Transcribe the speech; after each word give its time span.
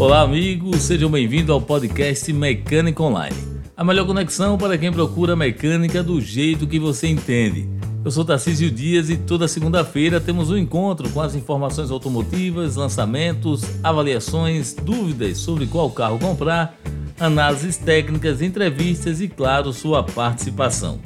Olá, 0.00 0.22
amigos, 0.22 0.80
sejam 0.80 1.10
bem-vindos 1.10 1.50
ao 1.50 1.60
podcast 1.60 2.32
Mecânica 2.32 3.02
Online. 3.02 3.36
A 3.76 3.84
melhor 3.84 4.06
conexão 4.06 4.56
para 4.56 4.78
quem 4.78 4.90
procura 4.90 5.36
mecânica 5.36 6.02
do 6.02 6.18
jeito 6.22 6.66
que 6.66 6.78
você 6.78 7.06
entende. 7.06 7.68
Eu 8.02 8.10
sou 8.10 8.24
Tarcísio 8.24 8.70
Dias 8.70 9.10
e 9.10 9.18
toda 9.18 9.46
segunda-feira 9.46 10.18
temos 10.18 10.50
um 10.50 10.56
encontro 10.56 11.10
com 11.10 11.20
as 11.20 11.34
informações 11.34 11.90
automotivas, 11.90 12.76
lançamentos, 12.76 13.62
avaliações, 13.82 14.72
dúvidas 14.72 15.36
sobre 15.36 15.66
qual 15.66 15.90
carro 15.90 16.18
comprar, 16.18 16.80
análises 17.18 17.76
técnicas, 17.76 18.40
entrevistas 18.40 19.20
e, 19.20 19.28
claro, 19.28 19.70
sua 19.70 20.02
participação. 20.02 20.98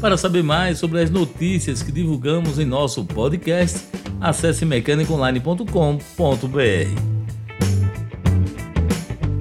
Para 0.00 0.16
saber 0.16 0.42
mais 0.42 0.76
sobre 0.76 1.00
as 1.00 1.08
notícias 1.08 1.84
que 1.84 1.92
divulgamos 1.92 2.58
em 2.58 2.64
nosso 2.64 3.04
podcast, 3.04 3.86
acesse 4.20 4.64
mecanicaonline.com.br. 4.64 7.19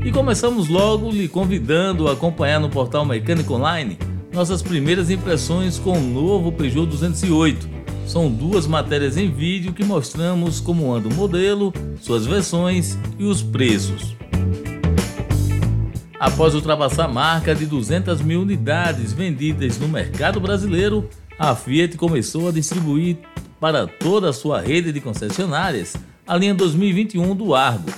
E 0.04 0.12
começamos 0.14 0.70
logo 0.70 1.12
lhe 1.12 1.28
convidando 1.28 2.08
a 2.08 2.14
acompanhar 2.14 2.58
no 2.60 2.70
portal 2.70 3.04
Mecânico 3.04 3.54
Online 3.54 3.98
nossas 4.34 4.62
primeiras 4.62 5.10
impressões 5.10 5.78
com 5.78 5.92
o 5.92 6.02
novo 6.02 6.54
Peugeot 6.54 6.86
208. 6.86 7.68
São 8.08 8.32
duas 8.32 8.66
matérias 8.66 9.18
em 9.18 9.30
vídeo 9.30 9.74
que 9.74 9.84
mostramos 9.84 10.62
como 10.62 10.94
anda 10.94 11.10
o 11.10 11.14
modelo, 11.14 11.74
suas 12.02 12.26
versões 12.26 12.98
e 13.18 13.26
os 13.26 13.44
preços. 13.44 14.16
Após 16.18 16.56
ultrapassar 16.56 17.06
a 17.06 17.10
marca 17.10 17.54
de 17.54 17.66
200 17.66 18.22
mil 18.22 18.42
unidades 18.42 19.12
vendidas 19.12 19.78
no 19.78 19.90
mercado 19.90 20.40
brasileiro, 20.40 21.10
a 21.38 21.54
Fiat 21.56 21.98
começou 21.98 22.48
a 22.48 22.52
distribuir 22.52 23.18
para 23.60 23.86
toda 23.86 24.30
a 24.30 24.34
sua 24.34 24.62
rede 24.62 24.94
de 24.94 25.02
concessionárias 25.02 25.98
a 26.26 26.38
linha 26.38 26.54
2021 26.54 27.36
do 27.36 27.54
Argo 27.54 27.92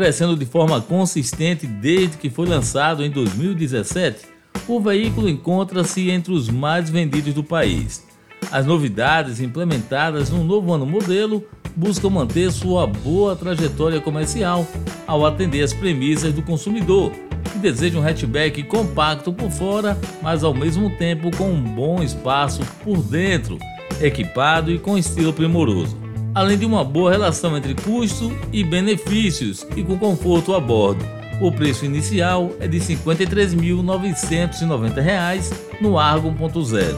Crescendo 0.00 0.34
de 0.34 0.46
forma 0.46 0.80
consistente 0.80 1.66
desde 1.66 2.16
que 2.16 2.30
foi 2.30 2.48
lançado 2.48 3.04
em 3.04 3.10
2017, 3.10 4.20
o 4.66 4.80
veículo 4.80 5.28
encontra-se 5.28 6.08
entre 6.08 6.32
os 6.32 6.48
mais 6.48 6.88
vendidos 6.88 7.34
do 7.34 7.44
país. 7.44 8.02
As 8.50 8.64
novidades 8.64 9.42
implementadas 9.42 10.30
no 10.30 10.42
novo 10.42 10.72
ano 10.72 10.86
modelo 10.86 11.44
buscam 11.76 12.08
manter 12.08 12.50
sua 12.50 12.86
boa 12.86 13.36
trajetória 13.36 14.00
comercial 14.00 14.66
ao 15.06 15.26
atender 15.26 15.62
as 15.62 15.74
premissas 15.74 16.32
do 16.32 16.40
consumidor, 16.40 17.12
que 17.52 17.58
deseja 17.58 17.98
um 17.98 18.02
hatchback 18.02 18.62
compacto 18.62 19.34
por 19.34 19.50
fora, 19.50 19.98
mas 20.22 20.42
ao 20.42 20.54
mesmo 20.54 20.96
tempo 20.96 21.30
com 21.36 21.50
um 21.50 21.62
bom 21.62 22.02
espaço 22.02 22.62
por 22.82 23.02
dentro, 23.02 23.58
equipado 24.00 24.72
e 24.72 24.78
com 24.78 24.96
estilo 24.96 25.34
primoroso 25.34 26.09
além 26.34 26.58
de 26.58 26.66
uma 26.66 26.84
boa 26.84 27.10
relação 27.10 27.56
entre 27.56 27.74
custo 27.74 28.30
e 28.52 28.62
benefícios 28.62 29.66
e 29.76 29.82
com 29.82 29.98
conforto 29.98 30.54
a 30.54 30.60
bordo. 30.60 31.02
O 31.40 31.50
preço 31.50 31.86
inicial 31.86 32.52
é 32.60 32.68
de 32.68 32.78
R$ 32.78 32.96
53.990 32.96 35.52
no 35.80 35.98
Argo 35.98 36.30
1.0. 36.30 36.94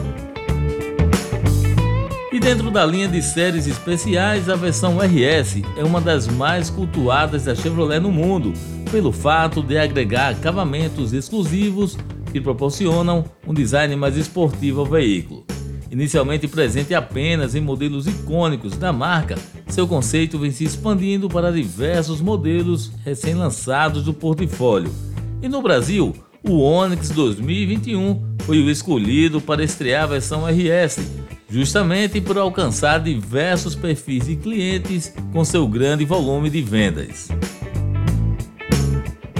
E 2.31 2.39
dentro 2.39 2.71
da 2.71 2.85
linha 2.85 3.07
de 3.07 3.21
séries 3.21 3.67
especiais, 3.67 4.49
a 4.49 4.55
versão 4.55 4.97
RS 4.97 5.61
é 5.77 5.83
uma 5.83 6.01
das 6.01 6.27
mais 6.27 6.67
cultuadas 6.69 7.45
da 7.45 7.55
Chevrolet 7.55 7.99
no 7.99 8.11
mundo, 8.11 8.53
pelo 8.91 9.11
fato 9.11 9.61
de 9.61 9.77
agregar 9.77 10.29
acabamentos 10.29 11.13
exclusivos 11.13 11.95
que 12.31 12.41
proporcionam 12.41 13.23
um 13.47 13.53
design 13.53 13.95
mais 13.95 14.17
esportivo 14.17 14.79
ao 14.81 14.87
veículo. 14.87 15.45
Inicialmente 15.93 16.47
presente 16.47 16.95
apenas 16.95 17.53
em 17.53 17.61
modelos 17.61 18.07
icônicos 18.07 18.75
da 18.75 18.91
marca, 18.91 19.37
seu 19.67 19.87
conceito 19.87 20.39
vem 20.39 20.49
se 20.49 20.63
expandindo 20.63 21.29
para 21.29 21.51
diversos 21.51 22.19
modelos 22.19 22.91
recém-lançados 23.05 24.01
do 24.01 24.11
portfólio. 24.11 24.91
E 25.39 25.47
no 25.47 25.61
Brasil, 25.61 26.11
o 26.41 26.57
Onix 26.57 27.11
2021 27.11 28.37
foi 28.39 28.59
o 28.63 28.71
escolhido 28.71 29.39
para 29.39 29.63
estrear 29.63 30.05
a 30.05 30.07
versão 30.07 30.47
RS, 30.47 30.99
justamente 31.47 32.19
por 32.19 32.39
alcançar 32.39 32.99
diversos 32.99 33.75
perfis 33.75 34.25
de 34.25 34.35
clientes 34.35 35.13
com 35.31 35.45
seu 35.45 35.67
grande 35.67 36.05
volume 36.05 36.49
de 36.49 36.63
vendas. 36.63 37.29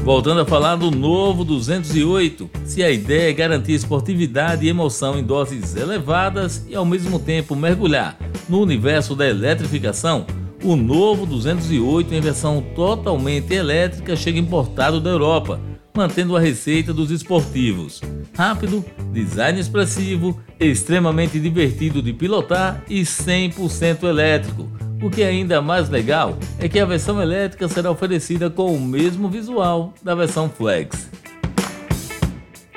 Voltando 0.03 0.41
a 0.41 0.46
falar 0.46 0.75
do 0.75 0.91
novo 0.91 1.46
208, 1.46 2.50
se 2.66 2.84
a 2.84 2.91
ideia 2.91 3.30
é 3.30 3.34
garantir 3.34 3.72
esportividade 3.72 4.66
e 4.66 4.69
emoção 4.69 5.18
em 5.18 5.24
doses 5.24 5.78
elevadas 5.78 6.66
e 6.68 6.75
ao 6.75 6.84
mesmo 6.84 7.18
tempo 7.18 7.56
mergulhar 7.56 8.18
no 8.50 8.59
universo 8.59 9.16
da 9.16 9.25
eletrificação, 9.25 10.25
o 10.62 10.75
novo 10.75 11.25
208 11.25 12.13
em 12.13 12.19
versão 12.19 12.62
totalmente 12.75 13.53
elétrica 13.53 14.13
chega 14.13 14.38
importado 14.38 15.00
da 15.00 15.09
Europa, 15.09 15.58
mantendo 15.96 16.36
a 16.36 16.40
receita 16.40 16.94
dos 16.94 17.09
esportivos. 17.09 18.02
Rápido, 18.36 18.84
design 19.13 19.58
expressivo, 19.58 20.38
extremamente 20.59 21.40
divertido 21.40 22.02
de 22.02 22.12
pilotar 22.12 22.84
e 22.90 23.03
100% 23.03 24.03
elétrico 24.03 24.69
o 25.03 25.09
que 25.09 25.22
é 25.22 25.28
ainda 25.28 25.62
mais 25.62 25.90
legal 25.90 26.38
é 26.58 26.69
que 26.69 26.80
a 26.80 26.86
versão 26.86 27.22
elétrica 27.22 27.68
será 27.68 27.91
oferecida 27.91 28.50
com 28.50 28.74
o 28.74 28.80
mesmo 28.80 29.28
visual 29.28 29.94
da 30.02 30.16
versão 30.16 30.50
Flex. 30.50 31.09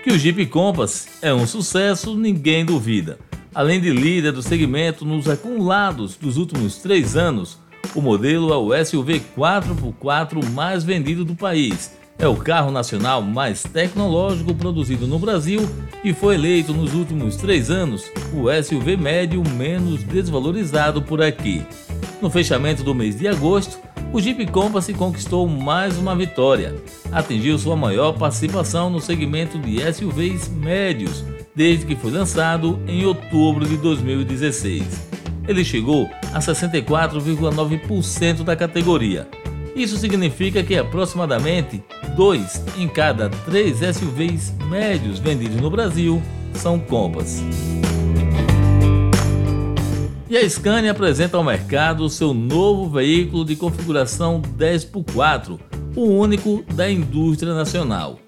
Que 0.02 0.10
o 0.10 0.18
Jeep 0.18 0.44
Compass 0.46 1.06
é 1.22 1.32
um 1.32 1.46
sucesso, 1.46 2.16
ninguém 2.16 2.64
duvida. 2.64 3.16
Além 3.54 3.80
de 3.80 3.90
líder 3.90 4.32
do 4.32 4.42
segmento 4.42 5.04
nos 5.04 5.28
acumulados 5.28 6.16
dos 6.16 6.36
últimos 6.36 6.78
três 6.78 7.16
anos, 7.16 7.60
o 7.94 8.02
modelo 8.02 8.52
é 8.52 8.56
o 8.56 8.84
SUV 8.84 9.22
4x4 9.38 10.50
mais 10.50 10.82
vendido 10.82 11.24
do 11.24 11.36
país. 11.36 11.96
É 12.18 12.26
o 12.26 12.34
carro 12.34 12.70
nacional 12.70 13.20
mais 13.20 13.62
tecnológico 13.62 14.54
produzido 14.54 15.06
no 15.06 15.18
Brasil 15.18 15.60
e 16.02 16.14
foi 16.14 16.34
eleito 16.34 16.72
nos 16.72 16.94
últimos 16.94 17.36
três 17.36 17.70
anos 17.70 18.10
o 18.32 18.46
SUV 18.62 18.96
médio 18.96 19.42
menos 19.50 20.02
desvalorizado 20.02 21.02
por 21.02 21.20
aqui. 21.20 21.62
No 22.22 22.30
fechamento 22.30 22.82
do 22.82 22.94
mês 22.94 23.18
de 23.18 23.28
agosto, 23.28 23.78
o 24.14 24.20
Jeep 24.20 24.46
Compass 24.46 24.88
conquistou 24.96 25.46
mais 25.46 25.98
uma 25.98 26.16
vitória. 26.16 26.74
Atingiu 27.12 27.58
sua 27.58 27.76
maior 27.76 28.12
participação 28.12 28.88
no 28.88 28.98
segmento 28.98 29.58
de 29.58 29.76
SUVs 29.92 30.48
médios 30.48 31.22
desde 31.54 31.84
que 31.84 31.96
foi 31.96 32.12
lançado 32.12 32.80
em 32.88 33.04
outubro 33.04 33.66
de 33.66 33.76
2016. 33.76 35.06
Ele 35.46 35.62
chegou 35.62 36.08
a 36.32 36.38
64,9% 36.38 38.42
da 38.42 38.56
categoria. 38.56 39.28
Isso 39.76 39.98
significa 39.98 40.62
que 40.62 40.74
aproximadamente 40.74 41.84
dois 42.16 42.62
em 42.78 42.88
cada 42.88 43.28
três 43.28 43.80
SUVs 43.80 44.54
médios 44.70 45.18
vendidos 45.18 45.60
no 45.60 45.70
Brasil 45.70 46.22
são 46.54 46.80
Compass. 46.80 47.42
E 50.28 50.36
a 50.36 50.48
Scania 50.48 50.90
apresenta 50.90 51.36
ao 51.36 51.44
mercado 51.44 52.08
seu 52.08 52.32
novo 52.32 52.88
veículo 52.88 53.44
de 53.44 53.54
configuração 53.54 54.40
10x4, 54.40 55.58
o 55.94 56.04
único 56.04 56.64
da 56.72 56.90
indústria 56.90 57.54
nacional. 57.54 58.18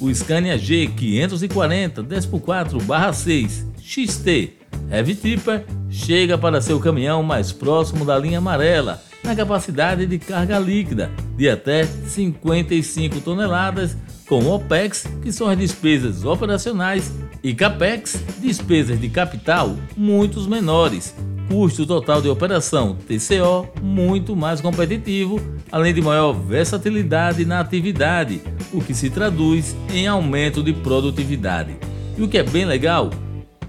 O 0.00 0.12
Scania 0.14 0.56
G540 0.56 2.02
10x4/6 2.04 3.66
XT 3.82 4.52
Heavy 4.90 5.14
Tipper 5.14 5.64
chega 5.90 6.38
para 6.38 6.60
ser 6.60 6.74
o 6.74 6.80
caminhão 6.80 7.22
mais 7.22 7.50
próximo 7.50 8.04
da 8.04 8.18
linha 8.18 8.38
amarela, 8.38 9.02
na 9.22 9.34
capacidade 9.34 10.06
de 10.06 10.18
carga 10.18 10.58
líquida 10.58 11.10
de 11.36 11.48
até 11.48 11.84
55 11.84 13.20
toneladas, 13.20 13.96
com 14.26 14.46
OPEX, 14.46 15.06
que 15.22 15.32
são 15.32 15.48
as 15.48 15.58
despesas 15.58 16.24
operacionais, 16.24 17.12
e 17.42 17.54
CAPEX, 17.54 18.22
despesas 18.40 19.00
de 19.00 19.08
capital, 19.08 19.76
muitos 19.96 20.46
menores, 20.46 21.14
custo 21.48 21.84
total 21.84 22.22
de 22.22 22.28
operação 22.28 22.96
TCO 23.06 23.68
muito 23.82 24.36
mais 24.36 24.60
competitivo, 24.60 25.40
além 25.70 25.92
de 25.92 26.00
maior 26.00 26.32
versatilidade 26.32 27.44
na 27.44 27.60
atividade, 27.60 28.40
o 28.72 28.80
que 28.80 28.94
se 28.94 29.10
traduz 29.10 29.76
em 29.92 30.06
aumento 30.06 30.62
de 30.62 30.72
produtividade. 30.72 31.76
E 32.16 32.22
o 32.22 32.28
que 32.28 32.38
é 32.38 32.42
bem 32.42 32.64
legal, 32.64 33.10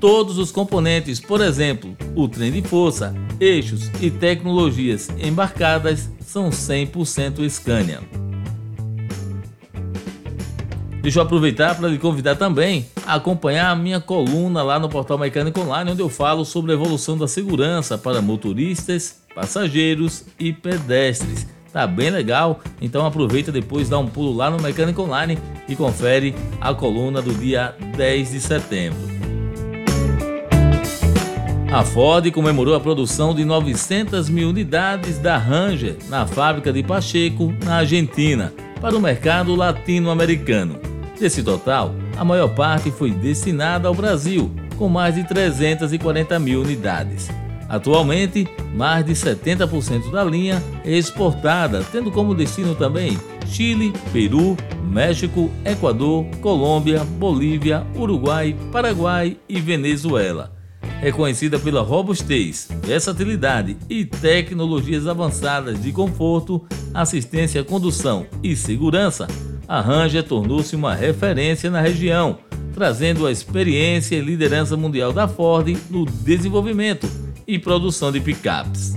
todos 0.04 0.38
os 0.38 0.52
componentes, 0.52 1.22
por 1.22 1.40
exemplo, 1.40 1.96
o 2.14 2.28
trem 2.28 2.52
de 2.52 2.62
força, 2.62 3.16
eixos 3.40 3.90
e 4.02 4.12
tecnologias 4.12 5.08
embarcadas 5.18 6.10
são 6.20 6.50
100% 6.50 7.50
Scania. 7.50 8.02
Deixa 11.02 11.20
eu 11.20 11.24
aproveitar 11.24 11.76
para 11.76 11.88
lhe 11.88 11.98
convidar 11.98 12.36
também 12.36 12.86
a 13.06 13.14
acompanhar 13.14 13.70
a 13.70 13.76
minha 13.78 14.02
coluna 14.02 14.62
lá 14.62 14.78
no 14.78 14.90
portal 14.90 15.18
Mecânico 15.18 15.62
Online, 15.62 15.92
onde 15.92 16.02
eu 16.02 16.10
falo 16.10 16.44
sobre 16.44 16.74
a 16.74 16.76
evolução 16.76 17.18
da 17.18 17.26
segurança 17.26 17.98
para 17.98 18.22
motoristas, 18.22 19.22
passageiros 19.34 20.26
e 20.38 20.52
pedestres. 20.52 21.48
Tá 21.72 21.88
bem 21.88 22.10
legal, 22.10 22.60
então 22.82 23.06
aproveita 23.06 23.54
depois, 23.54 23.88
dá 23.88 23.98
um 24.00 24.08
pulo 24.08 24.36
lá 24.36 24.52
no 24.52 24.62
Mecânico 24.62 25.02
Online 25.02 25.40
e 25.66 25.78
confere 25.78 26.36
a 26.60 26.74
coluna 26.74 27.22
do 27.22 27.34
dia 27.34 27.74
10 27.96 28.32
de 28.32 28.42
setembro. 28.42 29.13
A 31.74 31.84
Ford 31.84 32.30
comemorou 32.30 32.76
a 32.76 32.80
produção 32.80 33.34
de 33.34 33.44
900 33.44 34.30
mil 34.30 34.50
unidades 34.50 35.18
da 35.18 35.40
Ranger 35.40 35.98
na 36.08 36.24
fábrica 36.28 36.72
de 36.72 36.84
Pacheco, 36.84 37.52
na 37.66 37.78
Argentina 37.78 38.54
para 38.80 38.96
o 38.96 39.02
mercado 39.02 39.56
latino-americano. 39.56 40.80
Desse 41.20 41.42
total, 41.42 41.96
a 42.16 42.24
maior 42.24 42.50
parte 42.50 42.92
foi 42.92 43.10
destinada 43.10 43.88
ao 43.88 43.96
Brasil, 43.96 44.52
com 44.78 44.88
mais 44.88 45.16
de 45.16 45.24
340 45.24 46.38
mil 46.38 46.62
unidades. 46.62 47.32
Atualmente, 47.68 48.48
mais 48.76 49.04
de 49.04 49.14
70% 49.14 50.12
da 50.12 50.24
linha 50.24 50.62
é 50.86 50.92
exportada, 50.92 51.84
tendo 51.92 52.12
como 52.12 52.36
destino 52.36 52.76
também 52.76 53.18
Chile, 53.48 53.92
Peru, 54.12 54.56
México, 54.92 55.50
Equador, 55.66 56.24
Colômbia, 56.40 57.04
Bolívia, 57.04 57.84
Uruguai, 57.96 58.56
Paraguai 58.72 59.38
e 59.50 59.60
Venezuela. 59.60 60.54
Reconhecida 61.04 61.60
pela 61.60 61.82
robustez, 61.82 62.70
versatilidade 62.82 63.76
e 63.90 64.06
tecnologias 64.06 65.06
avançadas 65.06 65.84
de 65.84 65.92
conforto, 65.92 66.66
assistência, 66.94 67.62
condução 67.62 68.26
e 68.42 68.56
segurança, 68.56 69.28
a 69.68 69.82
Ranger 69.82 70.24
tornou-se 70.24 70.74
uma 70.78 70.96
referência 70.96 71.70
na 71.70 71.82
região, 71.82 72.38
trazendo 72.74 73.28
a 73.28 73.32
experiência 73.34 74.16
e 74.16 74.22
liderança 74.22 74.78
mundial 74.78 75.12
da 75.12 75.28
Ford 75.28 75.78
no 75.90 76.06
desenvolvimento 76.06 77.06
e 77.46 77.60
produção 77.60 78.10
de 78.10 78.22
picapes. 78.22 78.96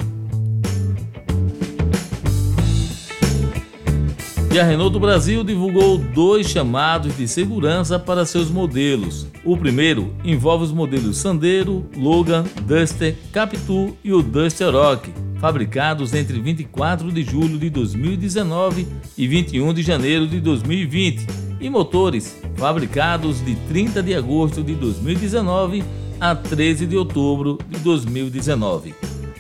E 4.57 4.59
a 4.59 4.65
Renault 4.65 4.91
do 4.91 4.99
Brasil 4.99 5.45
divulgou 5.45 5.99
dois 5.99 6.49
chamados 6.49 7.15
de 7.15 7.29
segurança 7.29 7.99
para 7.99 8.25
seus 8.25 8.51
modelos. 8.51 9.27
O 9.45 9.55
primeiro 9.55 10.15
envolve 10.25 10.65
os 10.65 10.73
modelos 10.73 11.19
Sandero, 11.19 11.85
Logan, 11.95 12.43
Duster, 12.63 13.15
Captur 13.35 13.93
e 14.03 14.15
o 14.15 14.23
Duster 14.23 14.73
Rock, 14.73 15.13
fabricados 15.39 16.15
entre 16.15 16.41
24 16.41 17.13
de 17.13 17.23
julho 17.23 17.59
de 17.59 17.69
2019 17.69 18.89
e 19.19 19.29
21 19.29 19.75
de 19.75 19.83
janeiro 19.83 20.27
de 20.27 20.41
2020, 20.41 21.27
e 21.61 21.69
motores 21.69 22.41
fabricados 22.57 23.45
de 23.45 23.55
30 23.69 24.03
de 24.03 24.15
agosto 24.15 24.63
de 24.63 24.75
2019 24.75 25.85
a 26.19 26.35
13 26.35 26.87
de 26.87 26.97
outubro 26.97 27.59
de 27.69 27.79
2019. 27.81 28.95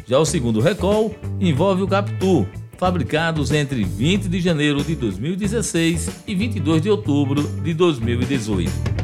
Já 0.06 0.18
o 0.18 0.26
segundo 0.26 0.60
recall 0.60 1.14
envolve 1.40 1.82
o 1.84 1.88
Captur, 1.88 2.46
fabricados 2.78 3.50
entre 3.52 3.82
20 3.84 4.28
de 4.28 4.40
janeiro 4.40 4.82
de 4.82 4.94
2016 4.94 6.24
e 6.26 6.34
22 6.34 6.82
de 6.82 6.90
outubro 6.90 7.42
de 7.62 7.74
2018. 7.74 8.96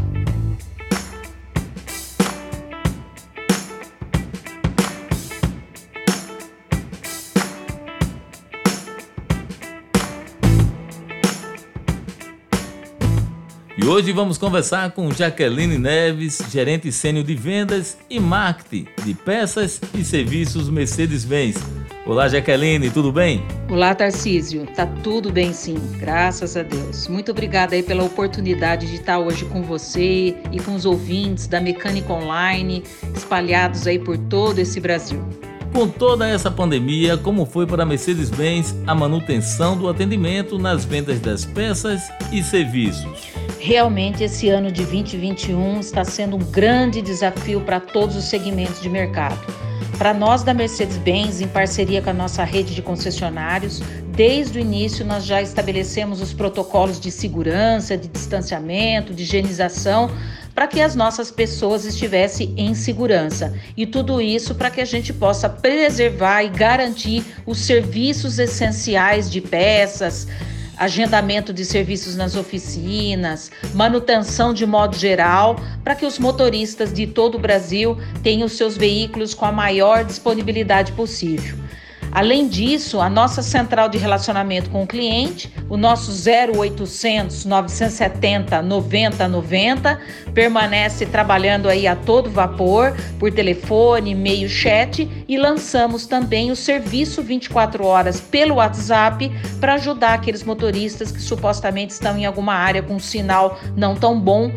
E 13.83 13.85
hoje 13.85 14.13
vamos 14.13 14.39
conversar 14.39 14.93
com 14.93 15.11
Jaqueline 15.11 15.77
Neves, 15.77 16.41
gerente 16.53 16.93
sênior 16.93 17.25
de 17.25 17.35
vendas 17.35 17.99
e 18.09 18.21
marketing 18.21 18.87
de 19.05 19.13
peças 19.13 19.81
e 19.93 20.05
serviços 20.05 20.69
Mercedes-Benz. 20.69 21.82
Olá, 22.05 22.29
Jaqueline, 22.29 22.91
tudo 22.91 23.13
bem? 23.13 23.47
Olá, 23.71 23.95
Tarcísio. 23.95 24.67
Tá 24.75 24.85
tudo 24.85 25.31
bem 25.31 25.53
sim, 25.53 25.77
graças 26.01 26.57
a 26.57 26.65
Deus. 26.65 27.07
Muito 27.07 27.31
obrigada 27.31 27.77
aí 27.77 27.83
pela 27.83 28.03
oportunidade 28.03 28.89
de 28.89 28.97
estar 28.97 29.21
hoje 29.21 29.45
com 29.45 29.63
você 29.63 30.37
e 30.51 30.59
com 30.59 30.75
os 30.75 30.85
ouvintes 30.85 31.47
da 31.47 31.61
Mecânica 31.61 32.13
Online, 32.13 32.83
espalhados 33.15 33.87
aí 33.87 34.01
por 34.01 34.19
todo 34.19 34.59
esse 34.59 34.81
Brasil. 34.81 35.25
Com 35.73 35.87
toda 35.87 36.29
essa 36.29 36.51
pandemia, 36.51 37.17
como 37.17 37.47
foi 37.47 37.69
para 37.69 37.85
a 37.85 37.87
Mercedes-Benz 37.87 38.75
a 38.85 38.97
manutenção 38.97 39.79
do 39.79 39.89
atendimento 39.89 40.59
nas 40.59 40.85
vendas 40.85 41.21
das 41.21 41.45
peças 41.45 42.03
e 42.33 42.43
serviços? 42.43 43.29
Realmente, 43.61 44.25
esse 44.25 44.49
ano 44.49 44.73
de 44.73 44.85
2021 44.85 45.79
está 45.79 46.05
sendo 46.05 46.35
um 46.35 46.41
grande 46.51 47.01
desafio 47.01 47.61
para 47.61 47.79
todos 47.79 48.17
os 48.17 48.25
segmentos 48.25 48.83
de 48.83 48.89
mercado. 48.89 49.62
Para 49.99 50.13
nós 50.13 50.43
da 50.43 50.53
Mercedes-Benz, 50.53 51.41
em 51.41 51.49
parceria 51.49 52.03
com 52.03 52.11
a 52.11 52.15
nossa 52.15 52.43
rede 52.43 52.75
de 52.75 52.83
concessionários, 52.83 53.81
desde 54.09 54.59
o 54.59 54.61
início 54.61 55.05
nós 55.05 55.25
já 55.25 55.41
estabelecemos 55.41 56.21
os 56.21 56.33
protocolos 56.33 56.99
de 56.99 57.11
segurança, 57.11 57.97
de 57.97 58.09
distanciamento, 58.09 59.15
de 59.15 59.23
higienização 59.23 60.11
para 60.55 60.67
que 60.67 60.81
as 60.81 60.95
nossas 60.95 61.31
pessoas 61.31 61.85
estivessem 61.85 62.53
em 62.57 62.75
segurança. 62.75 63.55
E 63.77 63.87
tudo 63.87 64.21
isso 64.21 64.55
para 64.55 64.71
que 64.71 64.81
a 64.81 64.85
gente 64.85 65.13
possa 65.13 65.49
preservar 65.49 66.43
e 66.43 66.49
garantir 66.49 67.25
os 67.47 67.59
serviços 67.59 68.39
essenciais 68.39 69.31
de 69.31 69.41
peças, 69.41 70.27
agendamento 70.77 71.53
de 71.53 71.65
serviços 71.65 72.17
nas 72.17 72.37
oficinas, 72.37 73.51
manutenção 73.75 74.53
de 74.53 74.67
modo 74.67 74.97
geral, 74.97 75.57
para 75.85 75.95
que 75.95 76.07
os 76.07 76.19
motoristas 76.19 76.93
de 76.93 77.07
todo 77.07 77.37
o 77.37 77.41
Brasil 77.41 77.97
tenham 78.23 78.49
seus 78.49 78.77
veículos 78.77 79.35
com 79.35 79.45
a 79.45 79.53
maior 79.53 80.05
disponibilidade 80.05 80.93
possível. 80.93 81.57
Além 82.13 82.47
disso, 82.47 83.01
a 83.01 83.09
nossa 83.09 83.43
central 83.43 83.89
de 83.89 83.97
relacionamento 83.97 84.69
com 84.69 84.83
o 84.83 84.87
cliente, 84.87 85.51
o 85.67 85.79
nosso 85.79 86.13
0800 86.13 87.47
970 87.47 88.61
90 88.61 89.29
90, 89.29 90.01
permanece 90.35 91.07
trabalhando 91.07 91.71
aí 91.71 91.87
a 91.87 91.97
todo 91.97 92.31
vapor, 92.31 92.95
por 93.19 93.33
telefone, 93.33 94.11
e-mail, 94.11 94.47
chat 94.47 95.11
e 95.27 95.39
lançamos 95.39 96.07
também 96.07 96.51
o 96.51 96.57
serviço 96.57 97.23
24 97.23 97.83
horas 97.87 98.21
pelo 98.21 98.57
WhatsApp 98.57 99.33
para 99.59 99.75
ajudar 99.75 100.13
aqueles 100.13 100.45
motoristas 100.45 101.11
que 101.11 101.23
supostamente 101.23 101.95
estão 101.95 102.19
em 102.19 102.27
alguma 102.27 102.53
área 102.53 102.83
com 102.83 102.99
sinal 102.99 103.59
não 103.75 103.95
tão 103.95 104.21
bom 104.21 104.53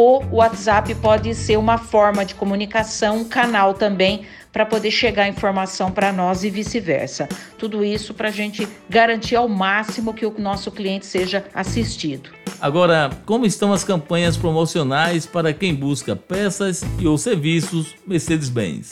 o 0.00 0.22
WhatsApp 0.30 0.94
pode 0.94 1.34
ser 1.34 1.58
uma 1.58 1.76
forma 1.76 2.24
de 2.24 2.32
comunicação, 2.32 3.16
um 3.16 3.24
canal 3.24 3.74
também 3.74 4.22
para 4.52 4.64
poder 4.64 4.92
chegar 4.92 5.26
informação 5.26 5.90
para 5.90 6.12
nós 6.12 6.44
e 6.44 6.50
vice-versa. 6.50 7.28
Tudo 7.58 7.84
isso 7.84 8.14
para 8.14 8.28
a 8.28 8.30
gente 8.30 8.68
garantir 8.88 9.34
ao 9.34 9.48
máximo 9.48 10.14
que 10.14 10.24
o 10.24 10.32
nosso 10.38 10.70
cliente 10.70 11.04
seja 11.04 11.44
assistido. 11.52 12.30
Agora, 12.60 13.10
como 13.26 13.44
estão 13.44 13.72
as 13.72 13.82
campanhas 13.82 14.36
promocionais 14.36 15.26
para 15.26 15.52
quem 15.52 15.74
busca 15.74 16.14
peças 16.14 16.84
e 17.00 17.08
ou 17.08 17.18
serviços 17.18 17.96
Mercedes-Benz? 18.06 18.90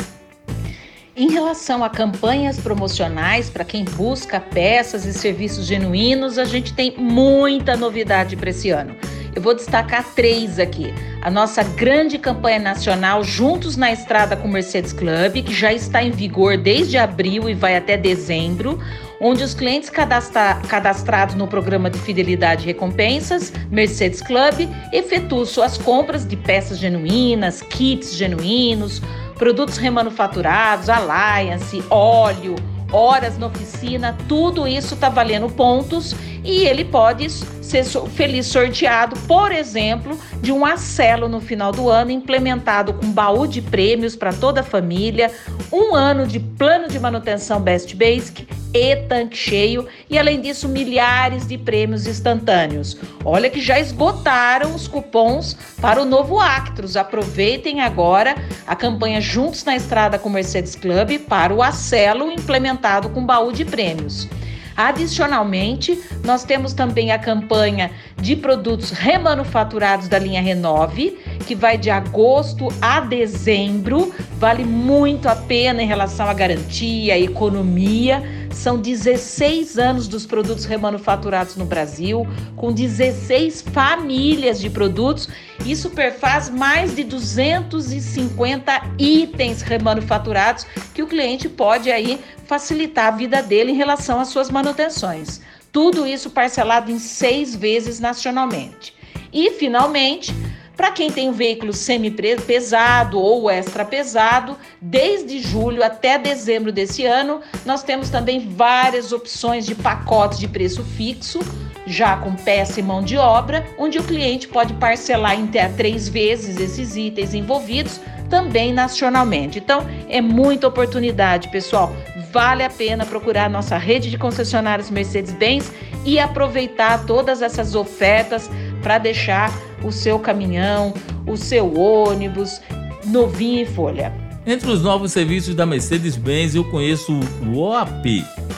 Em 1.14 1.30
relação 1.30 1.84
a 1.84 1.88
campanhas 1.88 2.58
promocionais 2.58 3.48
para 3.48 3.64
quem 3.64 3.84
busca 3.84 4.40
peças 4.40 5.06
e 5.06 5.14
serviços 5.14 5.66
genuínos, 5.66 6.36
a 6.36 6.44
gente 6.44 6.74
tem 6.74 6.96
muita 6.98 7.76
novidade 7.76 8.34
para 8.34 8.50
esse 8.50 8.70
ano. 8.70 8.96
Eu 9.36 9.42
vou 9.42 9.54
destacar 9.54 10.02
três 10.14 10.58
aqui. 10.58 10.94
A 11.20 11.30
nossa 11.30 11.62
grande 11.62 12.18
campanha 12.18 12.58
nacional 12.58 13.22
Juntos 13.22 13.76
na 13.76 13.92
Estrada 13.92 14.34
com 14.34 14.48
Mercedes 14.48 14.94
Club, 14.94 15.44
que 15.44 15.52
já 15.52 15.74
está 15.74 16.02
em 16.02 16.10
vigor 16.10 16.56
desde 16.56 16.96
abril 16.96 17.46
e 17.46 17.52
vai 17.52 17.76
até 17.76 17.98
dezembro, 17.98 18.80
onde 19.20 19.44
os 19.44 19.52
clientes 19.52 19.90
cadastra 19.90 20.54
cadastrados 20.66 21.34
no 21.34 21.46
programa 21.46 21.90
de 21.90 21.98
fidelidade 21.98 22.62
e 22.62 22.66
recompensas 22.66 23.52
Mercedes 23.70 24.22
Club 24.22 24.70
efetuam 24.90 25.44
suas 25.44 25.76
compras 25.76 26.26
de 26.26 26.34
peças 26.34 26.78
genuínas, 26.78 27.60
kits 27.60 28.14
genuínos, 28.14 29.02
produtos 29.34 29.76
remanufaturados, 29.76 30.88
Alliance, 30.88 31.84
óleo, 31.90 32.56
horas 32.92 33.38
na 33.38 33.46
oficina, 33.46 34.16
tudo 34.28 34.66
isso 34.66 34.94
está 34.94 35.08
valendo 35.08 35.48
pontos 35.48 36.14
e 36.44 36.64
ele 36.64 36.84
pode 36.84 37.28
ser 37.28 37.84
feliz 38.14 38.46
sorteado, 38.46 39.18
por 39.26 39.50
exemplo, 39.50 40.16
de 40.40 40.52
um 40.52 40.64
acelo 40.64 41.28
no 41.28 41.40
final 41.40 41.72
do 41.72 41.90
ano 41.90 42.12
implementado 42.12 42.94
com 42.94 43.10
baú 43.10 43.46
de 43.46 43.60
prêmios 43.60 44.14
para 44.14 44.32
toda 44.32 44.60
a 44.60 44.64
família, 44.64 45.32
um 45.72 45.94
ano 45.94 46.26
de 46.26 46.38
plano 46.38 46.88
de 46.88 46.98
manutenção 47.00 47.60
Best 47.60 47.94
Basic 47.96 48.46
e 48.76 48.96
tanque 48.96 49.36
cheio 49.36 49.86
e 50.08 50.18
além 50.18 50.40
disso 50.40 50.68
milhares 50.68 51.46
de 51.46 51.56
prêmios 51.56 52.06
instantâneos. 52.06 52.96
Olha 53.24 53.48
que 53.48 53.60
já 53.60 53.80
esgotaram 53.80 54.74
os 54.74 54.86
cupons 54.86 55.56
para 55.80 56.00
o 56.00 56.04
novo 56.04 56.38
Actros. 56.38 56.96
Aproveitem 56.96 57.80
agora 57.80 58.36
a 58.66 58.76
campanha 58.76 59.20
Juntos 59.20 59.64
na 59.64 59.74
Estrada 59.74 60.18
com 60.18 60.28
Mercedes 60.28 60.74
Club 60.74 61.18
para 61.20 61.54
o 61.54 61.62
acelo 61.62 62.30
implementado 62.30 63.08
com 63.08 63.24
baú 63.24 63.52
de 63.52 63.64
prêmios. 63.64 64.28
Adicionalmente, 64.76 65.98
nós 66.22 66.44
temos 66.44 66.74
também 66.74 67.10
a 67.10 67.18
campanha 67.18 67.90
de 68.20 68.36
produtos 68.36 68.90
remanufaturados 68.90 70.06
da 70.06 70.18
linha 70.18 70.42
Renove, 70.42 71.16
que 71.46 71.54
vai 71.54 71.78
de 71.78 71.88
agosto 71.88 72.68
a 72.80 73.00
dezembro. 73.00 74.12
Vale 74.38 74.64
muito 74.64 75.28
a 75.28 75.34
pena 75.34 75.82
em 75.82 75.86
relação 75.86 76.28
à 76.28 76.34
garantia, 76.34 77.18
economia. 77.18 78.22
São 78.56 78.78
16 78.80 79.78
anos 79.78 80.08
dos 80.08 80.24
produtos 80.24 80.64
remanufaturados 80.64 81.56
no 81.56 81.66
Brasil, 81.66 82.26
com 82.56 82.72
16 82.72 83.60
famílias 83.60 84.58
de 84.58 84.70
produtos. 84.70 85.28
Isso 85.64 85.90
perfaz 85.90 86.48
mais 86.48 86.96
de 86.96 87.04
250 87.04 88.94
itens 88.98 89.60
remanufaturados 89.60 90.66
que 90.94 91.02
o 91.02 91.06
cliente 91.06 91.50
pode 91.50 91.92
aí 91.92 92.18
facilitar 92.46 93.08
a 93.08 93.16
vida 93.16 93.42
dele 93.42 93.72
em 93.72 93.76
relação 93.76 94.18
às 94.18 94.28
suas 94.28 94.50
manutenções. 94.50 95.42
Tudo 95.70 96.06
isso 96.06 96.30
parcelado 96.30 96.90
em 96.90 96.98
seis 96.98 97.54
vezes 97.54 98.00
nacionalmente. 98.00 98.94
E, 99.30 99.50
finalmente, 99.50 100.34
para 100.76 100.90
quem 100.90 101.10
tem 101.10 101.28
um 101.28 101.32
veículo 101.32 101.72
semi-pesado 101.72 103.18
ou 103.18 103.50
extra 103.50 103.84
pesado, 103.84 104.56
desde 104.80 105.40
julho 105.40 105.82
até 105.82 106.18
dezembro 106.18 106.70
desse 106.70 107.04
ano, 107.06 107.40
nós 107.64 107.82
temos 107.82 108.10
também 108.10 108.50
várias 108.50 109.10
opções 109.10 109.64
de 109.64 109.74
pacotes 109.74 110.38
de 110.38 110.46
preço 110.46 110.84
fixo, 110.84 111.40
já 111.86 112.16
com 112.16 112.34
peça 112.34 112.80
e 112.80 112.82
mão 112.82 113.02
de 113.02 113.16
obra, 113.16 113.64
onde 113.78 113.98
o 113.98 114.02
cliente 114.02 114.48
pode 114.48 114.74
parcelar 114.74 115.38
em 115.38 115.44
até 115.44 115.68
três 115.68 116.08
vezes 116.08 116.58
esses 116.58 116.96
itens 116.96 117.32
envolvidos, 117.32 118.00
também 118.28 118.72
nacionalmente. 118.72 119.58
Então, 119.58 119.86
é 120.08 120.20
muita 120.20 120.66
oportunidade, 120.66 121.48
pessoal. 121.48 121.94
Vale 122.32 122.64
a 122.64 122.68
pena 122.68 123.06
procurar 123.06 123.48
nossa 123.48 123.78
rede 123.78 124.10
de 124.10 124.18
concessionários 124.18 124.90
Mercedes-Benz 124.90 125.72
e 126.04 126.18
aproveitar 126.18 127.06
todas 127.06 127.40
essas 127.40 127.74
ofertas 127.74 128.50
para 128.82 128.98
deixar 128.98 129.50
o 129.86 129.92
seu 129.92 130.18
caminhão, 130.18 130.92
o 131.26 131.36
seu 131.36 131.78
ônibus 131.78 132.60
novinho 133.06 133.60
em 133.62 133.66
folha. 133.66 134.12
Entre 134.46 134.70
os 134.70 134.82
novos 134.82 135.12
serviços 135.12 135.54
da 135.54 135.66
Mercedes-Benz, 135.66 136.54
eu 136.54 136.64
conheço 136.64 137.18
o 137.44 137.60
OAP, 137.60 138.04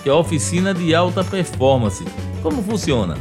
que 0.03 0.09
é 0.09 0.13
a 0.13 0.17
Oficina 0.17 0.75
de 0.75 0.95
Alta 0.95 1.25
Performance. 1.25 2.05
Como 2.43 2.63
funciona? 2.63 3.17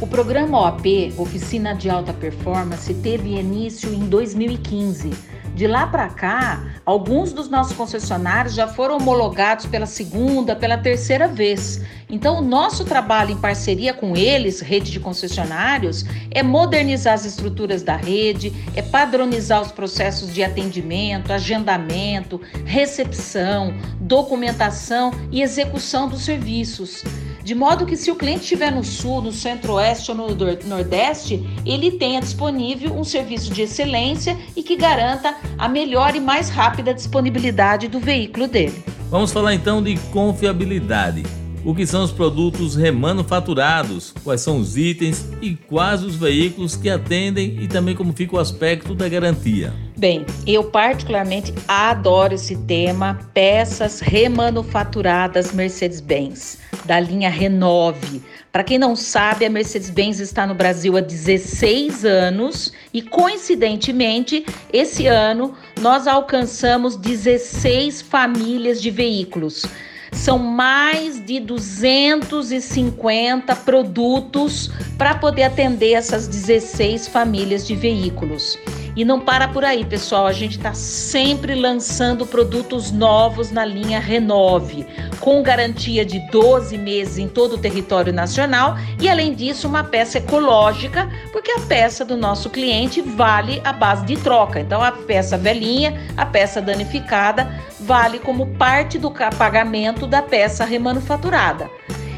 O 0.00 0.06
programa 0.06 0.60
OAP, 0.60 1.14
Oficina 1.16 1.74
de 1.74 1.88
Alta 1.88 2.12
Performance, 2.12 2.92
teve 2.94 3.38
início 3.38 3.92
em 3.92 4.06
2015 4.06 5.10
de 5.54 5.66
lá 5.66 5.86
para 5.86 6.08
cá, 6.08 6.62
alguns 6.84 7.32
dos 7.32 7.48
nossos 7.48 7.76
concessionários 7.76 8.54
já 8.54 8.66
foram 8.66 8.96
homologados 8.96 9.66
pela 9.66 9.86
segunda, 9.86 10.56
pela 10.56 10.78
terceira 10.78 11.28
vez. 11.28 11.80
Então, 12.08 12.38
o 12.38 12.42
nosso 12.42 12.84
trabalho 12.84 13.32
em 13.32 13.36
parceria 13.36 13.94
com 13.94 14.16
eles, 14.16 14.60
rede 14.60 14.90
de 14.90 15.00
concessionários, 15.00 16.04
é 16.30 16.42
modernizar 16.42 17.14
as 17.14 17.24
estruturas 17.24 17.82
da 17.82 17.96
rede, 17.96 18.52
é 18.74 18.82
padronizar 18.82 19.62
os 19.62 19.72
processos 19.72 20.32
de 20.32 20.42
atendimento, 20.42 21.32
agendamento, 21.32 22.40
recepção, 22.64 23.74
documentação 24.00 25.10
e 25.30 25.42
execução 25.42 26.08
dos 26.08 26.22
serviços. 26.22 27.02
De 27.44 27.54
modo 27.54 27.84
que 27.84 27.96
se 27.96 28.10
o 28.10 28.14
cliente 28.14 28.42
estiver 28.42 28.70
no 28.70 28.84
sul, 28.84 29.20
no 29.20 29.32
centro-oeste 29.32 30.12
ou 30.12 30.16
no 30.16 30.28
nordeste, 30.66 31.44
ele 31.66 31.90
tenha 31.92 32.20
disponível 32.20 32.94
um 32.96 33.02
serviço 33.02 33.52
de 33.52 33.62
excelência 33.62 34.38
e 34.54 34.62
que 34.62 34.76
garanta 34.76 35.36
a 35.58 35.68
melhor 35.68 36.14
e 36.14 36.20
mais 36.20 36.48
rápida 36.48 36.94
disponibilidade 36.94 37.88
do 37.88 37.98
veículo 37.98 38.46
dele. 38.46 38.84
Vamos 39.10 39.32
falar 39.32 39.54
então 39.54 39.82
de 39.82 39.96
confiabilidade. 40.12 41.24
O 41.64 41.74
que 41.74 41.86
são 41.86 42.02
os 42.02 42.10
produtos 42.10 42.74
remanufaturados, 42.74 44.12
quais 44.24 44.40
são 44.40 44.58
os 44.58 44.76
itens 44.76 45.24
e 45.40 45.54
quais 45.54 46.02
os 46.02 46.16
veículos 46.16 46.74
que 46.74 46.90
atendem 46.90 47.58
e 47.60 47.68
também 47.68 47.94
como 47.94 48.12
fica 48.12 48.34
o 48.34 48.38
aspecto 48.40 48.94
da 48.94 49.08
garantia. 49.08 49.72
Bem, 49.96 50.26
eu 50.44 50.64
particularmente 50.64 51.54
adoro 51.68 52.34
esse 52.34 52.56
tema, 52.56 53.20
peças 53.32 54.00
remanufaturadas 54.00 55.52
Mercedes-Benz, 55.52 56.58
da 56.84 57.00
linha 57.00 57.30
Renove. 57.30 58.22
Para 58.50 58.64
quem 58.64 58.78
não 58.78 58.94
sabe, 58.94 59.46
a 59.46 59.50
Mercedes-Benz 59.50 60.20
está 60.20 60.46
no 60.46 60.54
Brasil 60.54 60.94
há 60.96 61.00
16 61.00 62.04
anos 62.04 62.72
e, 62.92 63.00
coincidentemente, 63.00 64.44
esse 64.72 65.06
ano 65.06 65.54
nós 65.80 66.06
alcançamos 66.06 66.96
16 66.96 68.02
famílias 68.02 68.82
de 68.82 68.90
veículos. 68.90 69.64
São 70.12 70.38
mais 70.38 71.24
de 71.24 71.40
250 71.40 73.56
produtos 73.56 74.70
para 74.98 75.14
poder 75.14 75.44
atender 75.44 75.92
essas 75.92 76.28
16 76.28 77.08
famílias 77.08 77.66
de 77.66 77.74
veículos. 77.74 78.58
E 78.94 79.04
não 79.04 79.20
para 79.20 79.48
por 79.48 79.64
aí, 79.64 79.84
pessoal. 79.84 80.26
A 80.26 80.32
gente 80.32 80.58
está 80.58 80.74
sempre 80.74 81.54
lançando 81.54 82.26
produtos 82.26 82.90
novos 82.90 83.50
na 83.50 83.64
linha 83.64 83.98
Renove, 83.98 84.86
com 85.18 85.42
garantia 85.42 86.04
de 86.04 86.18
12 86.30 86.76
meses 86.76 87.18
em 87.18 87.26
todo 87.28 87.54
o 87.54 87.58
território 87.58 88.12
nacional 88.12 88.76
e, 89.00 89.08
além 89.08 89.34
disso, 89.34 89.66
uma 89.66 89.82
peça 89.82 90.18
ecológica, 90.18 91.10
porque 91.32 91.50
a 91.52 91.60
peça 91.60 92.04
do 92.04 92.16
nosso 92.16 92.50
cliente 92.50 93.00
vale 93.00 93.62
a 93.64 93.72
base 93.72 94.04
de 94.04 94.16
troca. 94.16 94.60
Então, 94.60 94.82
a 94.82 94.92
peça 94.92 95.38
velhinha, 95.38 95.98
a 96.16 96.26
peça 96.26 96.60
danificada, 96.60 97.50
vale 97.80 98.18
como 98.18 98.46
parte 98.54 98.98
do 98.98 99.10
pagamento 99.10 100.06
da 100.06 100.20
peça 100.20 100.64
remanufaturada. 100.64 101.70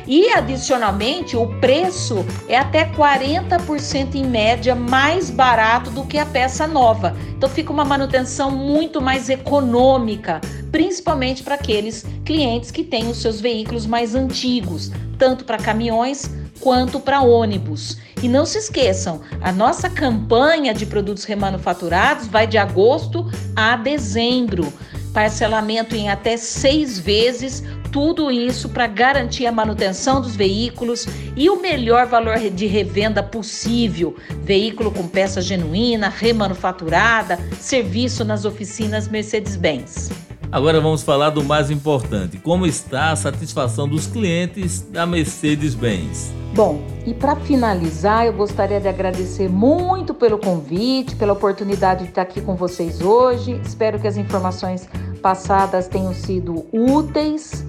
E 0.06 0.28
adicionalmente, 0.28 1.36
o 1.36 1.46
preço 1.60 2.24
é 2.46 2.58
até 2.58 2.84
40% 2.84 4.14
em 4.14 4.24
média 4.24 4.74
mais 4.74 5.30
barato 5.30 5.90
do 5.90 6.04
que 6.04 6.18
a 6.18 6.26
peça 6.26 6.66
nova. 6.66 7.16
Então 7.36 7.48
fica 7.48 7.72
uma 7.72 7.84
manutenção 7.84 8.50
muito 8.50 9.00
mais 9.00 9.30
econômica, 9.30 10.40
principalmente 10.70 11.42
para 11.42 11.54
aqueles 11.54 12.04
clientes 12.24 12.70
que 12.70 12.84
têm 12.84 13.08
os 13.08 13.18
seus 13.18 13.40
veículos 13.40 13.86
mais 13.86 14.14
antigos, 14.14 14.90
tanto 15.18 15.44
para 15.44 15.56
caminhões 15.56 16.30
quanto 16.60 17.00
para 17.00 17.22
ônibus. 17.22 17.98
E 18.22 18.28
não 18.28 18.46
se 18.46 18.58
esqueçam, 18.58 19.20
a 19.40 19.52
nossa 19.52 19.90
campanha 19.90 20.72
de 20.72 20.86
produtos 20.86 21.24
remanufaturados 21.24 22.26
vai 22.26 22.46
de 22.46 22.56
agosto 22.56 23.30
a 23.54 23.76
dezembro. 23.76 24.72
Parcelamento 25.14 25.94
em 25.94 26.10
até 26.10 26.36
seis 26.36 26.98
vezes 26.98 27.62
tudo 27.92 28.28
isso 28.28 28.68
para 28.68 28.88
garantir 28.88 29.46
a 29.46 29.52
manutenção 29.52 30.20
dos 30.20 30.34
veículos 30.34 31.06
e 31.36 31.48
o 31.48 31.60
melhor 31.60 32.06
valor 32.06 32.36
de 32.50 32.66
revenda 32.66 33.22
possível. 33.22 34.16
Veículo 34.42 34.90
com 34.90 35.06
peça 35.06 35.40
genuína, 35.40 36.08
remanufaturada, 36.08 37.38
serviço 37.60 38.24
nas 38.24 38.44
oficinas 38.44 39.06
Mercedes-Benz. 39.06 40.10
Agora 40.54 40.80
vamos 40.80 41.02
falar 41.02 41.30
do 41.30 41.42
mais 41.42 41.68
importante: 41.68 42.38
como 42.38 42.64
está 42.64 43.10
a 43.10 43.16
satisfação 43.16 43.88
dos 43.88 44.06
clientes 44.06 44.82
da 44.82 45.04
Mercedes-Benz. 45.04 46.32
Bom, 46.54 46.80
e 47.04 47.12
para 47.12 47.34
finalizar, 47.34 48.24
eu 48.26 48.32
gostaria 48.32 48.80
de 48.80 48.86
agradecer 48.86 49.48
muito 49.48 50.14
pelo 50.14 50.38
convite, 50.38 51.16
pela 51.16 51.32
oportunidade 51.32 52.04
de 52.04 52.10
estar 52.10 52.22
aqui 52.22 52.40
com 52.40 52.54
vocês 52.54 53.00
hoje. 53.00 53.60
Espero 53.66 53.98
que 53.98 54.06
as 54.06 54.16
informações 54.16 54.88
passadas 55.20 55.88
tenham 55.88 56.14
sido 56.14 56.64
úteis. 56.72 57.66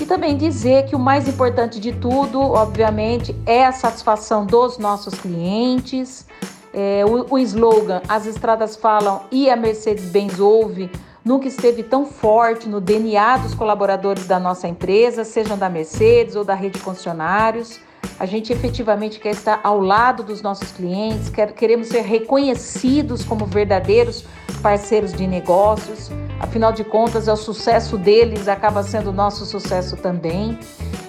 E 0.00 0.04
também 0.04 0.36
dizer 0.36 0.86
que 0.86 0.96
o 0.96 0.98
mais 0.98 1.28
importante 1.28 1.78
de 1.78 1.92
tudo, 1.92 2.40
obviamente, 2.40 3.32
é 3.46 3.64
a 3.64 3.70
satisfação 3.70 4.44
dos 4.44 4.76
nossos 4.76 5.14
clientes. 5.14 6.26
É, 6.72 7.04
o, 7.06 7.34
o 7.34 7.38
slogan 7.38 8.02
As 8.08 8.26
estradas 8.26 8.74
falam 8.74 9.20
e 9.30 9.48
a 9.48 9.54
Mercedes-Benz 9.54 10.40
ouve 10.40 10.90
nunca 11.24 11.48
esteve 11.48 11.82
tão 11.82 12.04
forte 12.04 12.68
no 12.68 12.80
DNA 12.80 13.38
dos 13.38 13.54
colaboradores 13.54 14.26
da 14.26 14.38
nossa 14.38 14.68
empresa, 14.68 15.24
sejam 15.24 15.56
da 15.56 15.70
Mercedes 15.70 16.36
ou 16.36 16.44
da 16.44 16.54
rede 16.54 16.78
de 16.78 16.84
concessionários. 16.84 17.80
A 18.18 18.26
gente 18.26 18.52
efetivamente 18.52 19.18
quer 19.18 19.30
estar 19.30 19.60
ao 19.64 19.80
lado 19.80 20.22
dos 20.22 20.42
nossos 20.42 20.70
clientes, 20.70 21.30
quer, 21.30 21.52
queremos 21.52 21.88
ser 21.88 22.02
reconhecidos 22.02 23.24
como 23.24 23.46
verdadeiros 23.46 24.24
parceiros 24.62 25.12
de 25.12 25.26
negócios. 25.26 26.10
Afinal 26.38 26.72
de 26.72 26.84
contas, 26.84 27.26
é 27.26 27.32
o 27.32 27.36
sucesso 27.36 27.96
deles 27.96 28.46
acaba 28.46 28.82
sendo 28.82 29.12
nosso 29.12 29.44
sucesso 29.46 29.96
também. 29.96 30.58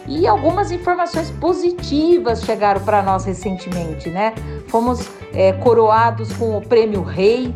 E 0.07 0.27
algumas 0.27 0.71
informações 0.71 1.31
positivas 1.31 2.43
chegaram 2.43 2.81
para 2.81 3.01
nós 3.01 3.25
recentemente, 3.25 4.09
né? 4.09 4.33
Fomos 4.67 5.07
é, 5.33 5.51
coroados 5.53 6.31
com 6.33 6.57
o 6.57 6.61
Prêmio 6.61 7.01
Rei 7.01 7.53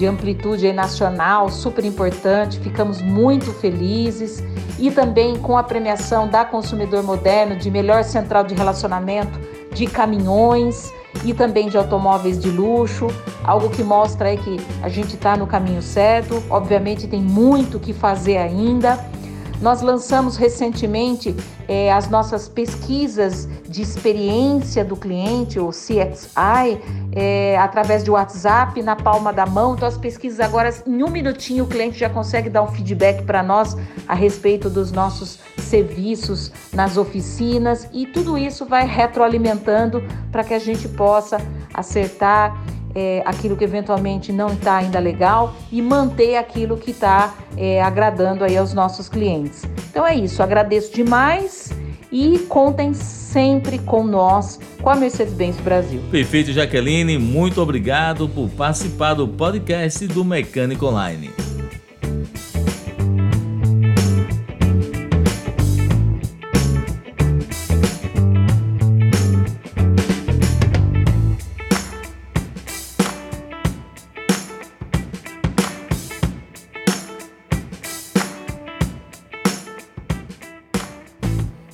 de 0.00 0.06
amplitude 0.06 0.72
nacional, 0.72 1.50
super 1.50 1.84
importante, 1.84 2.58
ficamos 2.58 3.02
muito 3.02 3.52
felizes. 3.52 4.42
E 4.78 4.90
também 4.90 5.36
com 5.36 5.58
a 5.58 5.62
premiação 5.62 6.26
da 6.26 6.42
Consumidor 6.42 7.02
Moderno 7.02 7.54
de 7.54 7.70
melhor 7.70 8.02
central 8.02 8.44
de 8.44 8.54
relacionamento 8.54 9.38
de 9.74 9.86
caminhões 9.86 10.90
e 11.22 11.34
também 11.34 11.68
de 11.68 11.76
automóveis 11.76 12.38
de 12.38 12.48
luxo, 12.50 13.08
algo 13.44 13.68
que 13.68 13.82
mostra 13.84 14.30
aí 14.30 14.38
que 14.38 14.56
a 14.82 14.88
gente 14.88 15.16
está 15.16 15.36
no 15.36 15.46
caminho 15.46 15.82
certo. 15.82 16.42
Obviamente 16.48 17.06
tem 17.06 17.20
muito 17.20 17.78
que 17.78 17.92
fazer 17.92 18.38
ainda 18.38 18.98
nós 19.60 19.82
lançamos 19.82 20.36
recentemente 20.36 21.36
é, 21.68 21.92
as 21.92 22.08
nossas 22.08 22.48
pesquisas 22.48 23.48
de 23.68 23.82
experiência 23.82 24.84
do 24.84 24.96
cliente, 24.96 25.58
o 25.60 25.68
CXI, 25.68 26.80
é, 27.12 27.58
através 27.58 28.02
de 28.02 28.10
WhatsApp, 28.10 28.82
na 28.82 28.96
palma 28.96 29.32
da 29.32 29.46
mão. 29.46 29.74
Então, 29.74 29.86
as 29.86 29.98
pesquisas 29.98 30.40
agora, 30.40 30.74
em 30.86 31.02
um 31.02 31.10
minutinho, 31.10 31.64
o 31.64 31.66
cliente 31.66 31.98
já 31.98 32.08
consegue 32.08 32.48
dar 32.48 32.62
um 32.62 32.68
feedback 32.68 33.22
para 33.24 33.42
nós 33.42 33.76
a 34.08 34.14
respeito 34.14 34.70
dos 34.70 34.90
nossos 34.90 35.38
serviços 35.58 36.50
nas 36.72 36.96
oficinas 36.96 37.88
e 37.92 38.06
tudo 38.06 38.36
isso 38.36 38.64
vai 38.64 38.86
retroalimentando 38.86 40.02
para 40.32 40.42
que 40.42 40.54
a 40.54 40.58
gente 40.58 40.88
possa 40.88 41.38
acertar 41.72 42.56
é, 42.94 43.22
aquilo 43.24 43.56
que 43.56 43.64
eventualmente 43.64 44.32
não 44.32 44.48
está 44.48 44.76
ainda 44.76 44.98
legal 44.98 45.54
e 45.70 45.80
manter 45.80 46.36
aquilo 46.36 46.76
que 46.76 46.90
está 46.90 47.34
é, 47.56 47.82
agradando 47.82 48.44
aí 48.44 48.56
aos 48.56 48.74
nossos 48.74 49.08
clientes. 49.08 49.64
Então 49.90 50.06
é 50.06 50.14
isso, 50.14 50.42
agradeço 50.42 50.92
demais 50.94 51.70
e 52.12 52.40
contem 52.48 52.92
sempre 52.92 53.78
com 53.78 54.02
nós, 54.02 54.58
com 54.82 54.90
a 54.90 54.96
Mercedes-Benz 54.96 55.56
Brasil. 55.60 56.02
Perfeito, 56.10 56.52
Jaqueline. 56.52 57.18
Muito 57.18 57.62
obrigado 57.62 58.28
por 58.28 58.48
participar 58.50 59.14
do 59.14 59.28
podcast 59.28 60.06
do 60.08 60.24
Mecânico 60.24 60.86
Online. 60.86 61.30